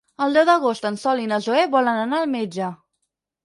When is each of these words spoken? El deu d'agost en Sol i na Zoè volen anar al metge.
El 0.25 0.37
deu 0.37 0.47
d'agost 0.49 0.87
en 0.91 0.97
Sol 1.03 1.21
i 1.27 1.31
na 1.33 1.39
Zoè 1.49 1.67
volen 1.77 2.03
anar 2.09 2.25
al 2.25 2.35
metge. 2.37 2.75